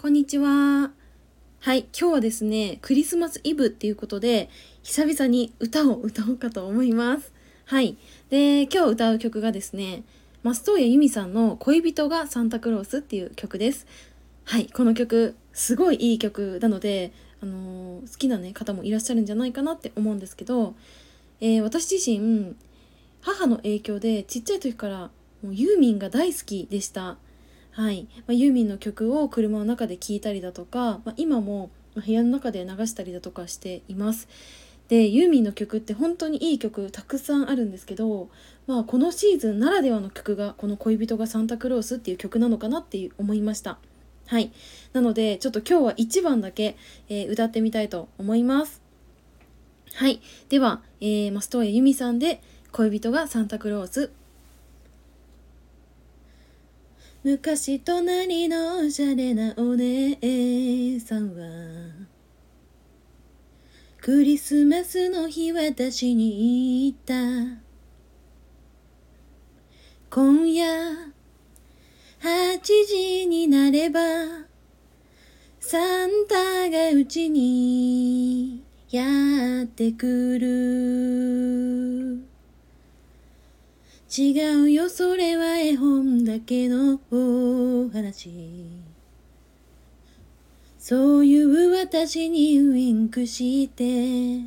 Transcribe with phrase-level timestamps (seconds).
[0.00, 0.92] こんにちは。
[1.60, 4.48] はい、今日はですね、クリスマスイブっていうことで、
[4.82, 7.34] 久々に歌を歌おうかと思います。
[7.66, 7.98] はい。
[8.30, 10.04] で、今日歌う曲がですね、
[10.42, 13.86] 松任谷由実さんの恋人がサンタクロースっていう曲です。
[14.44, 17.12] はい、この曲、すごいいい曲なので、
[17.42, 20.76] あのー、好きな、ね、方もいらっしゃるんじゃないかなって思うんですけど、
[21.42, 22.56] えー、私自身、
[23.20, 25.10] 母の影響でちっちゃい時から
[25.42, 27.18] もうユーミンが大好きでした。
[27.72, 34.28] はい、まあ、ユーミンの曲を車の中で聴いたりだとか、まあ、今も部屋の中で流したりだとかしています。
[34.88, 38.28] でユーミンの曲って本当にいい曲たくさんあるんですけど、
[38.66, 43.78] まあ、このシーズンならではの曲がこの「恋人がサンタクロース」っていう曲なのかなって思いました。
[44.26, 44.50] はい、
[44.92, 46.76] なのでちょっと今日は1番だけ、
[47.08, 48.82] えー、歌ってみたいと思います。
[49.94, 52.42] はい、では、えー、マストーヤユミさんで
[52.72, 54.10] 「恋人がサンタクロース」
[57.22, 62.00] 昔隣のおしゃれなお姉さんは
[64.00, 67.60] クリスマスの日私に言った。
[70.08, 70.64] 今夜
[72.22, 72.58] 8
[72.88, 74.00] 時になれば
[75.60, 81.39] サンタがうちにやってくる。
[84.12, 88.66] 違うよそれは絵本だけのお話。
[90.80, 94.40] そういう私にウインクして。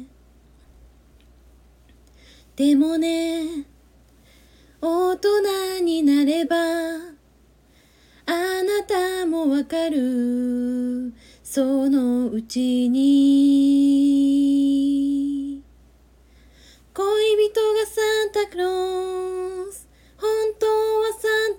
[2.58, 3.66] でもね
[4.82, 7.12] 大人になればあ
[8.26, 11.14] なたもわかる。
[11.42, 14.13] そのうちに。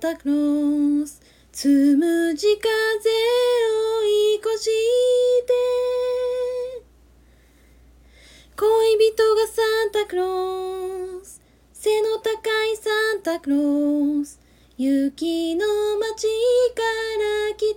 [0.05, 1.19] タクロース
[1.51, 4.71] つむじ風をいこして。
[8.55, 11.41] 恋人がサンタクロース
[11.73, 12.31] 背の高
[12.67, 14.39] いサンタクロース
[14.77, 15.67] 雪の
[15.99, 16.27] 街
[16.75, 16.83] か
[17.49, 17.75] ら来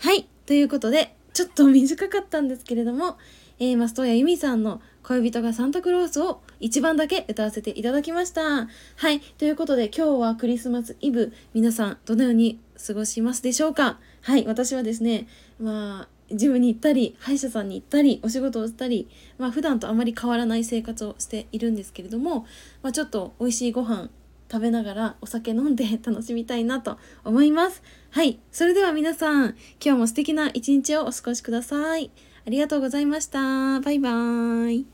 [0.00, 0.08] た。
[0.08, 0.26] はい。
[0.46, 3.18] ということでちょっと短かったんですけれども、
[3.58, 8.68] えー、マストヤユミさんの恋人がサンタクロースを一番だけ歌わせていただきました。
[8.96, 9.20] はい。
[9.20, 13.98] ということで今日はクリスマスイブ、皆さんどのように過ごしますでしょうか？
[14.22, 14.46] はい。
[14.46, 15.28] 私はですね、
[15.60, 22.46] まあ、ジムに行ったり、歯医者さんに行ったり、お仕事をしたり、まあ普段とあまり変わらない生活をしているんですけれども、
[22.82, 24.08] まあちょっと美味しいご飯
[24.54, 27.82] 食べながらお酒飲んで楽しみたいなと思います。
[28.10, 28.38] はい。
[28.52, 32.12] それでは皆さん、今日も素敵な一日をお過ごしください。
[32.46, 33.80] ありがとうございました。
[33.80, 34.93] バイバーイ。